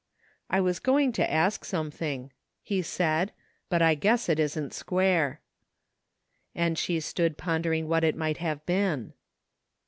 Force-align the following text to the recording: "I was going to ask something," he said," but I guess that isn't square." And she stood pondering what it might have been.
"I 0.49 0.61
was 0.61 0.79
going 0.79 1.11
to 1.11 1.31
ask 1.31 1.63
something," 1.63 2.31
he 2.63 2.81
said," 2.81 3.31
but 3.69 3.83
I 3.83 3.93
guess 3.93 4.25
that 4.25 4.39
isn't 4.39 4.73
square." 4.73 5.41
And 6.55 6.75
she 6.75 6.99
stood 6.99 7.37
pondering 7.37 7.87
what 7.87 8.03
it 8.03 8.15
might 8.17 8.37
have 8.37 8.65
been. 8.65 9.13